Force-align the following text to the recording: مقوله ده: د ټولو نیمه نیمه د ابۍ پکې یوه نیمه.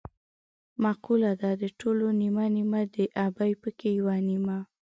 مقوله 0.83 1.31
ده: 1.41 1.51
د 1.61 1.63
ټولو 1.79 2.05
نیمه 2.21 2.45
نیمه 2.55 2.81
د 2.95 2.97
ابۍ 3.25 3.51
پکې 3.61 3.89
یوه 3.99 4.15
نیمه. 4.29 4.57